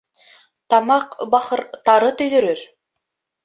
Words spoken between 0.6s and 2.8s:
Тамаҡ, бахыр, тары төйҙөрөр.